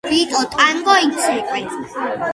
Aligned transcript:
ვიტო 0.11 0.39
ტანგო 0.55 0.95
იცეკვეე 1.03 1.79